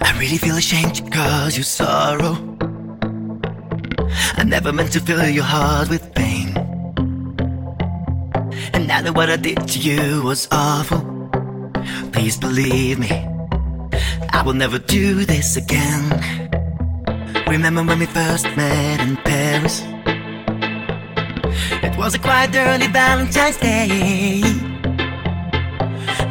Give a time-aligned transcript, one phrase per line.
[0.00, 2.36] I really feel ashamed cause you sorrow.
[4.36, 6.56] I never meant to fill your heart with pain.
[8.72, 11.00] And now that what I did to you was awful,
[12.12, 13.10] please believe me,
[14.30, 16.04] I will never do this again.
[17.46, 19.82] Remember when we first met in Paris?
[21.82, 24.40] It was a quite early Valentine's Day.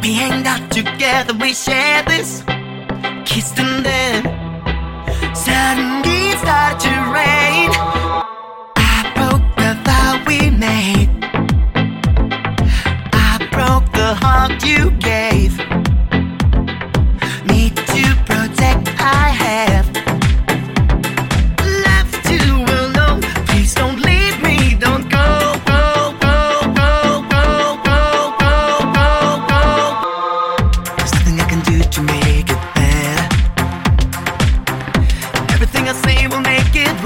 [0.01, 2.43] We hanged out together, we shared this,
[3.29, 4.38] kissed and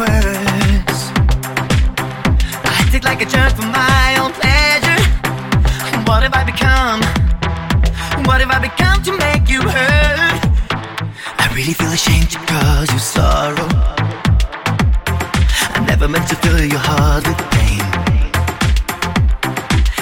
[0.04, 1.02] worse.
[2.76, 5.02] I take like a jerk for my own pleasure.
[6.08, 7.00] What have I become?
[8.28, 10.42] What have I become to make you hurt?
[11.44, 13.70] I really feel ashamed to cause you sorrow.
[15.76, 17.86] I never meant to fill your heart with pain.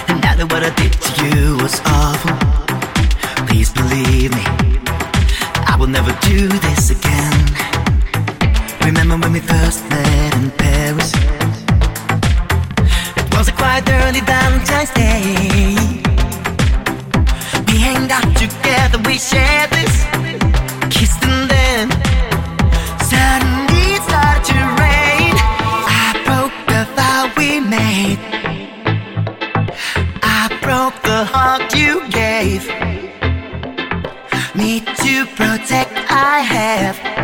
[0.09, 2.35] And now that what I did to you was awful,
[3.47, 4.45] please believe me,
[5.71, 7.10] I will never do this again.
[9.71, 11.13] We met in Paris?
[13.15, 15.21] It was a quite early Valentine's Day.
[17.67, 19.95] We hanged out together, we shared this,
[20.89, 21.89] kissed and then
[22.99, 25.35] suddenly it started to rain.
[26.03, 28.19] I broke the vow we made.
[30.21, 32.67] I broke the heart you gave
[34.53, 35.93] me to protect.
[36.09, 37.20] I have